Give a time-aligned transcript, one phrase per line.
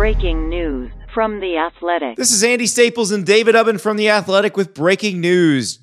[0.00, 2.16] breaking news from The Athletic.
[2.16, 5.78] This is Andy Staples and David Ubben from The Athletic with breaking news.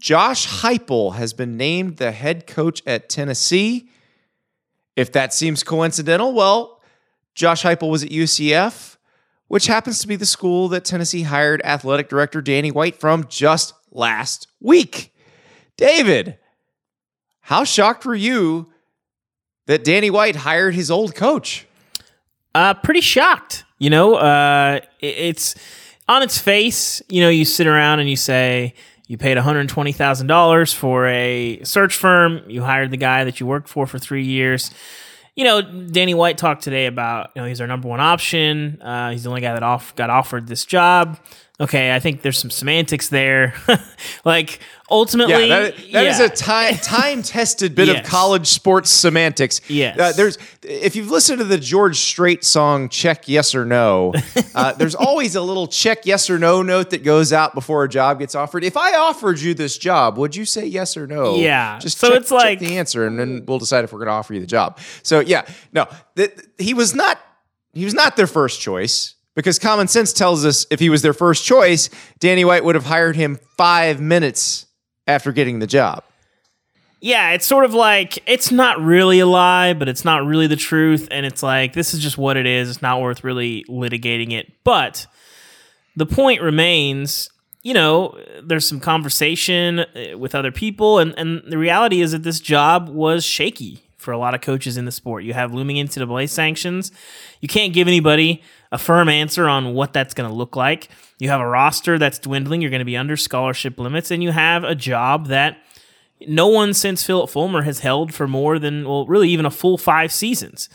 [0.00, 3.88] Josh Heupel has been named the head coach at Tennessee.
[4.96, 6.82] If that seems coincidental, well,
[7.36, 8.96] Josh Heupel was at UCF,
[9.46, 13.74] which happens to be the school that Tennessee hired athletic director Danny White from just
[13.92, 15.14] last week.
[15.76, 16.36] David,
[17.42, 18.72] how shocked were you
[19.66, 21.68] that Danny White hired his old coach?
[22.54, 23.64] Uh, pretty shocked.
[23.78, 25.54] You know, uh, it's
[26.08, 27.02] on its face.
[27.08, 28.74] You know, you sit around and you say
[29.08, 32.42] you paid one hundred twenty thousand dollars for a search firm.
[32.48, 34.70] You hired the guy that you worked for for three years.
[35.34, 38.80] You know, Danny White talked today about you know he's our number one option.
[38.82, 41.18] Uh, he's the only guy that off got offered this job
[41.62, 43.54] okay, I think there's some semantics there.
[44.24, 44.58] like
[44.90, 46.10] ultimately, yeah, that, that yeah.
[46.10, 48.04] is a time time tested bit yes.
[48.04, 49.60] of college sports semantics.
[49.68, 54.12] Yes, uh, there's if you've listened to the George Strait song "Check Yes or No,"
[54.54, 57.88] uh, there's always a little check yes or no note that goes out before a
[57.88, 58.64] job gets offered.
[58.64, 61.36] If I offered you this job, would you say yes or no?
[61.36, 64.08] Yeah, just so check, it's like the answer, and then we'll decide if we're going
[64.08, 64.78] to offer you the job.
[65.02, 65.86] So yeah, no,
[66.16, 67.20] th- he was not
[67.72, 71.12] he was not their first choice because common sense tells us if he was their
[71.12, 71.88] first choice,
[72.18, 74.66] Danny White would have hired him five minutes
[75.06, 76.04] after getting the job.
[77.00, 80.56] Yeah, it's sort of like it's not really a lie, but it's not really the
[80.56, 81.08] truth.
[81.10, 82.70] And it's like, this is just what it is.
[82.70, 84.52] It's not worth really litigating it.
[84.62, 85.06] But
[85.96, 87.28] the point remains
[87.62, 90.98] you know, there's some conversation uh, with other people.
[90.98, 94.76] And, and the reality is that this job was shaky for a lot of coaches
[94.76, 95.22] in the sport.
[95.22, 96.90] You have looming NCAA sanctions.
[97.40, 98.42] You can't give anybody
[98.72, 100.88] a firm answer on what that's going to look like.
[101.18, 102.62] You have a roster that's dwindling.
[102.62, 105.58] You're going to be under scholarship limits, and you have a job that
[106.26, 109.76] no one since Phillip Fulmer has held for more than, well, really even a full
[109.76, 110.68] five seasons.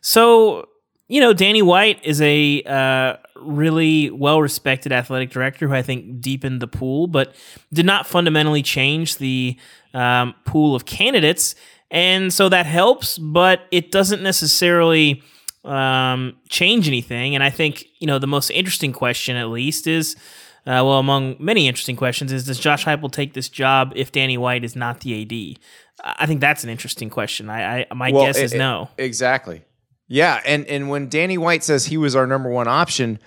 [0.00, 0.68] So,
[1.08, 6.20] you know, Danny White is a uh, really well respected athletic director who I think
[6.20, 7.34] deepened the pool, but
[7.72, 9.58] did not fundamentally change the
[9.92, 11.54] um, pool of candidates.
[11.90, 15.22] And so that helps, but it doesn't necessarily
[15.64, 17.34] um, change anything.
[17.34, 20.16] And I think, you know, the most interesting question, at least, is
[20.64, 24.38] uh, well, among many interesting questions, is does Josh Heupel take this job if Danny
[24.38, 25.58] White is not the AD?
[26.04, 27.50] I think that's an interesting question.
[27.50, 28.88] I, I my well, guess it, is no.
[28.96, 29.62] Exactly.
[30.06, 33.18] Yeah, and and when Danny White says he was our number one option,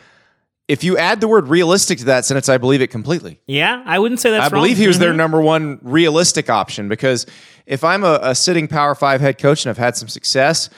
[0.69, 3.41] if you add the word realistic to that sentence, I believe it completely.
[3.47, 4.45] Yeah, I wouldn't say that's.
[4.45, 5.03] I believe he was mm-hmm.
[5.03, 7.25] their number one realistic option because
[7.65, 10.69] if I'm a, a sitting Power Five head coach and I've had some success,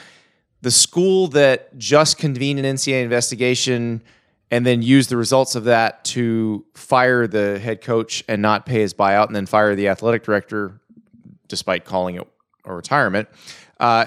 [0.61, 4.01] the school that just convened an NCAA investigation
[4.49, 8.81] and then used the results of that to fire the head coach and not pay
[8.81, 10.79] his buyout and then fire the athletic director
[11.47, 12.27] despite calling it
[12.65, 13.27] a retirement.
[13.79, 14.05] Uh,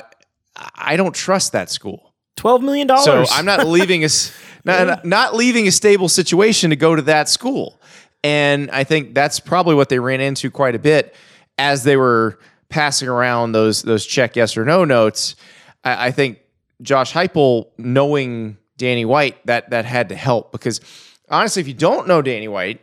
[0.75, 2.15] I don't trust that school.
[2.37, 3.05] Twelve million dollars.
[3.05, 4.33] So I'm not leaving us
[4.65, 7.81] not, not leaving a stable situation to go to that school.
[8.23, 11.15] And I think that's probably what they ran into quite a bit
[11.59, 12.39] as they were
[12.69, 15.37] passing around those those check yes or no notes.
[15.85, 16.39] I, I think
[16.83, 20.81] Josh Heupel knowing Danny White that that had to help because
[21.29, 22.81] honestly, if you don't know Danny White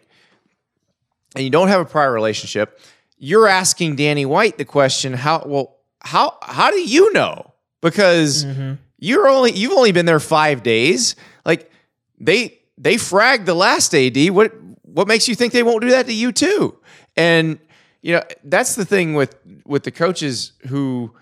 [1.36, 2.80] and you don't have a prior relationship,
[3.18, 7.53] you're asking Danny White the question how well how how do you know?
[7.81, 8.74] Because mm-hmm.
[9.00, 11.16] you're only you've only been there five days.
[11.46, 11.72] Like
[12.19, 14.53] they they fragged the last AD what
[14.84, 16.78] what makes you think they won't do that to you too?
[17.16, 17.59] And
[18.02, 21.13] you know that's the thing with with the coaches who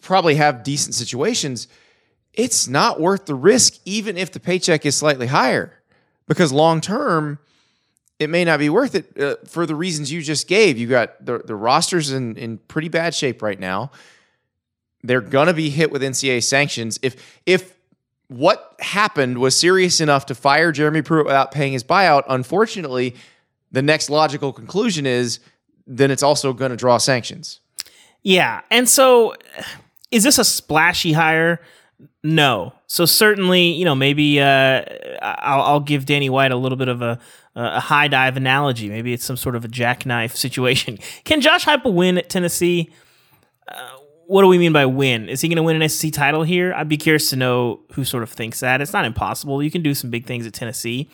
[0.00, 1.68] probably have decent situations
[2.34, 5.72] it's not worth the risk even if the paycheck is slightly higher
[6.26, 7.38] because long term
[8.18, 11.24] it may not be worth it uh, for the reasons you just gave you got
[11.24, 13.90] the, the rosters in, in pretty bad shape right now
[15.02, 17.74] they're gonna be hit with ncaa sanctions if if
[18.28, 23.14] what happened was serious enough to fire jeremy pruitt without paying his buyout unfortunately
[23.70, 25.40] the next logical conclusion is
[25.88, 27.60] then it's also going to draw sanctions.
[28.22, 28.60] Yeah.
[28.70, 29.34] And so
[30.10, 31.60] is this a splashy hire?
[32.22, 32.72] No.
[32.86, 34.82] So certainly, you know, maybe uh,
[35.20, 37.18] I'll, I'll, give Danny White a little bit of a,
[37.54, 38.88] a high dive analogy.
[38.88, 40.98] Maybe it's some sort of a jackknife situation.
[41.24, 42.90] Can Josh Heupel win at Tennessee?
[43.66, 45.28] Uh, what do we mean by win?
[45.28, 46.74] Is he going to win an SEC title here?
[46.74, 48.80] I'd be curious to know who sort of thinks that.
[48.80, 49.62] It's not impossible.
[49.62, 51.08] You can do some big things at Tennessee.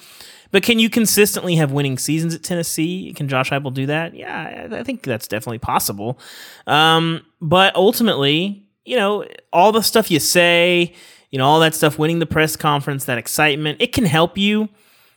[0.51, 3.13] But can you consistently have winning seasons at Tennessee?
[3.15, 4.15] Can Josh Heupel do that?
[4.15, 6.19] Yeah, I think that's definitely possible.
[6.67, 10.95] Um, but ultimately, you know, all the stuff you say,
[11.31, 14.69] you know, all that stuff, winning the press conference, that excitement, it can help you.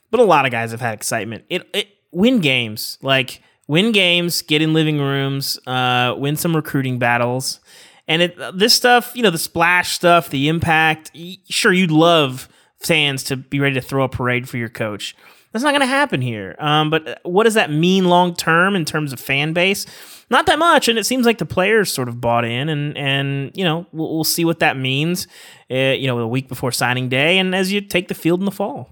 [0.09, 1.43] But a lot of guys have had excitement.
[1.49, 6.97] It, it win games, like win games, get in living rooms, uh, win some recruiting
[6.97, 7.59] battles,
[8.07, 11.11] and it this stuff, you know, the splash stuff, the impact.
[11.49, 12.47] Sure, you'd love
[12.79, 15.15] fans to be ready to throw a parade for your coach.
[15.57, 16.55] That's not going to happen here.
[16.59, 19.87] Um, but what does that mean long term in terms of fan base?
[20.29, 23.51] Not that much, and it seems like the players sort of bought in, and and
[23.57, 25.25] you know we'll, we'll see what that means.
[25.71, 28.45] Uh, you know, a week before signing day, and as you take the field in
[28.45, 28.91] the fall.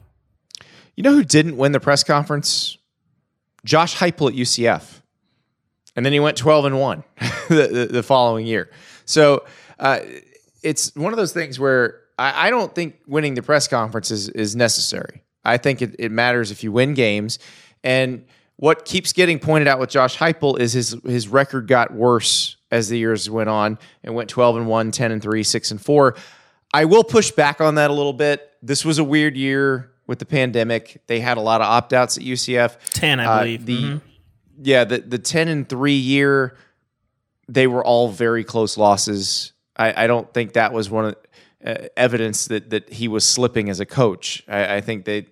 [0.96, 2.80] You know who didn't win the press conference?
[3.64, 5.02] Josh Heupel at UCF,
[5.96, 7.04] and then he went twelve and one
[7.48, 8.72] the, the, the following year.
[9.06, 9.46] So
[9.78, 10.00] uh,
[10.64, 14.30] it's one of those things where I, I don't think winning the press conference is,
[14.30, 15.22] is necessary.
[15.46, 17.40] I think it, it matters if you win games.
[17.84, 18.26] And
[18.58, 22.90] what keeps getting pointed out with Josh Heupel is his his record got worse as
[22.90, 26.16] the years went on and went 12 and 1, 10 and 3, 6 and 4.
[26.74, 28.50] I will push back on that a little bit.
[28.62, 31.02] This was a weird year with the pandemic.
[31.08, 32.78] They had a lot of opt-outs at UCF.
[32.92, 33.66] 10, I Uh, believe.
[33.66, 34.02] the Mhm.
[34.64, 36.58] yeah, the the 10 and 3 year
[37.48, 39.52] they were all very close losses.
[39.78, 41.16] I, I don't think that was one of
[41.66, 44.44] uh, evidence that that he was slipping as a coach.
[44.48, 45.26] I, I think that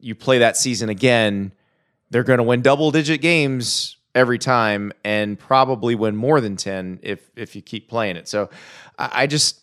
[0.00, 1.52] you play that season again,
[2.10, 7.00] they're going to win double digit games every time and probably win more than 10
[7.02, 8.28] if if you keep playing it.
[8.28, 8.50] So
[8.98, 9.60] I, I just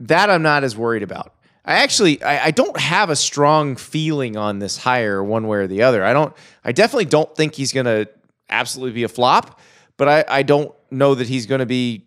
[0.00, 1.34] that I'm not as worried about.
[1.64, 5.66] I actually I, I don't have a strong feeling on this hire one way or
[5.66, 6.04] the other.
[6.04, 6.34] I don't
[6.64, 8.06] I definitely don't think he's gonna
[8.48, 9.60] absolutely be a flop,
[9.96, 12.06] but I, I don't know that he's gonna be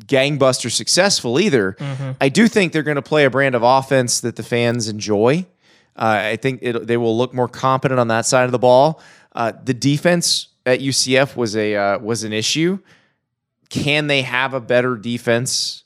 [0.00, 1.76] gangbuster successful either.
[2.20, 5.46] I do think they're gonna play a brand of offense that the fans enjoy.
[5.96, 9.00] Uh, I think it, they will look more competent on that side of the ball.
[9.34, 12.78] Uh, the defense at UCF was a uh, was an issue.
[13.70, 15.84] Can they have a better defense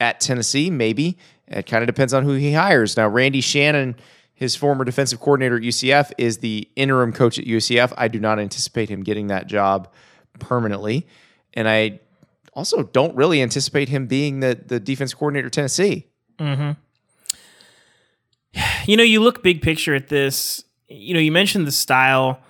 [0.00, 0.70] at Tennessee?
[0.70, 1.18] Maybe.
[1.46, 2.96] It kind of depends on who he hires.
[2.96, 3.96] Now, Randy Shannon,
[4.34, 7.92] his former defensive coordinator at UCF, is the interim coach at UCF.
[7.96, 9.92] I do not anticipate him getting that job
[10.38, 11.06] permanently,
[11.54, 12.00] and I
[12.60, 16.06] also don't really anticipate him being the the defense coordinator at Tennessee.
[18.86, 20.64] you know, you look big picture at this.
[20.88, 22.40] You know, you mentioned the style.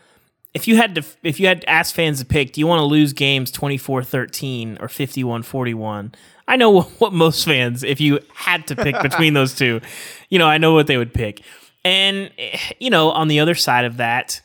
[0.52, 2.80] If you had to if you had to ask fans to pick, do you want
[2.80, 6.14] to lose games 24-13 or 51-41?
[6.48, 9.80] I know what most fans if you had to pick between those two,
[10.28, 11.42] you know, I know what they would pick.
[11.84, 14.40] And eh, you know, on the other side of that,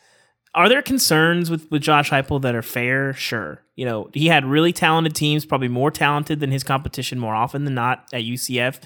[0.56, 3.12] are there concerns with, with Josh Heupel that are fair?
[3.12, 3.62] Sure.
[3.76, 7.64] You know, he had really talented teams, probably more talented than his competition more often
[7.64, 8.80] than not at UCF.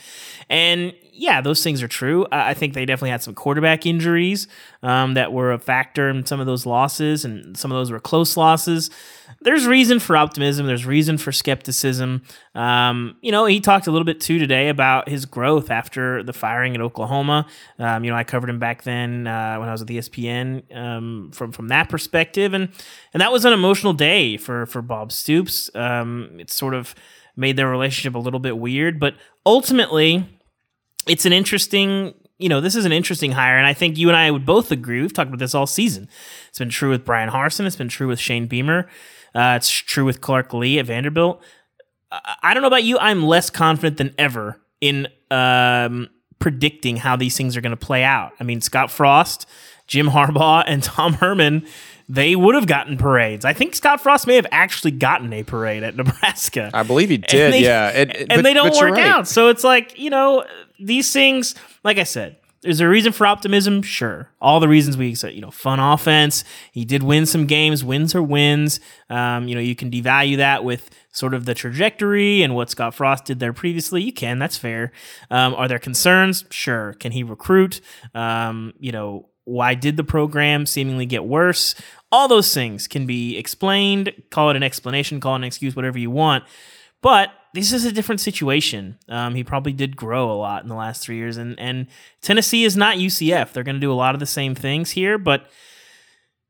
[0.49, 2.27] And yeah, those things are true.
[2.33, 4.49] I I think they definitely had some quarterback injuries
[4.83, 8.01] um, that were a factor in some of those losses, and some of those were
[8.01, 8.91] close losses.
[9.43, 10.67] There's reason for optimism.
[10.67, 12.23] There's reason for skepticism.
[12.55, 16.33] Um, you know, he talked a little bit too today about his growth after the
[16.33, 17.47] firing at Oklahoma.
[17.79, 21.31] Um, you know, I covered him back then uh, when I was at ESPN um,
[21.35, 22.71] from from that perspective, and
[23.13, 25.71] and that was an emotional day for for Bob Stoops.
[25.75, 26.95] Um, it sort of
[27.37, 29.15] made their relationship a little bit weird, but
[29.45, 30.27] ultimately
[31.07, 34.17] it's an interesting you know this is an interesting hire and i think you and
[34.17, 36.09] i would both agree we've talked about this all season.
[36.49, 38.89] It's been true with bryan harsin it's been true with shane beamer
[39.35, 41.43] uh, it's true with clark lea at vanderbilt.
[42.11, 46.09] I- i don't know about you i'm less confident than ever in um,
[46.39, 48.33] predicting how these things are going to play out.
[48.41, 49.47] I mean scott frost
[49.87, 51.67] jim harbaugh and tom herman
[52.13, 55.83] they would have gotten parades i think scott frost may have actually gotten a parade
[55.83, 57.89] at nebraska I believe he did, they- yeah.
[57.95, 59.07] And, And- but- they don't work right.
[59.07, 59.29] out.
[59.29, 60.45] So it's like, you know,
[60.79, 61.55] these things,
[61.85, 63.83] like I said, is there a reason for optimism?
[63.83, 64.29] Sure.
[64.41, 66.45] All the reasons we said, you know, fun offense.
[66.73, 67.83] He did win some games.
[67.85, 68.81] Wins are wins.
[69.09, 72.95] Um, you know, you can devalue that with sort of the trajectory and what Scott
[72.95, 74.03] Frost did there previously.
[74.03, 74.39] You can.
[74.39, 74.93] That's fair.
[75.31, 76.45] Um, are there concerns?
[76.51, 76.93] Sure.
[76.95, 77.81] Can he recruit?
[78.15, 81.75] Um, you know, why did the program seemingly get worse?
[82.13, 84.13] All those things can be explained.
[84.31, 86.45] Call it an explanation, call it an excuse, whatever you want.
[87.03, 88.99] But this is a different situation.
[89.09, 91.89] Um, he probably did grow a lot in the last three years, and and
[92.23, 93.53] Tennessee is not UCF.
[93.53, 95.51] They're going to do a lot of the same things here, but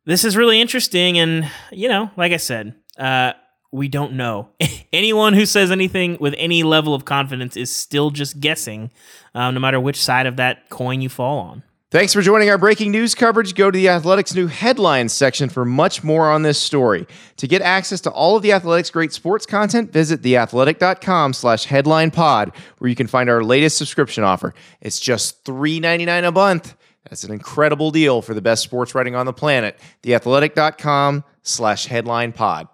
[0.04, 1.18] this is really interesting.
[1.18, 3.32] And you know, like I said, uh,
[3.72, 4.50] we don't know.
[4.92, 8.90] Anyone who says anything with any level of confidence is still just guessing,
[9.34, 11.62] um, no matter which side of that coin you fall on.
[11.90, 13.56] Thanks for joining our breaking news coverage.
[13.56, 17.04] Go to the Athletics new headlines section for much more on this story.
[17.38, 22.12] To get access to all of the Athletics great sports content, visit theathletic.com slash headline
[22.12, 24.54] pod, where you can find our latest subscription offer.
[24.80, 26.76] It's just $3.99 a month.
[27.08, 29.76] That's an incredible deal for the best sports writing on the planet.
[30.04, 32.68] Theathletic.com slash headline pod.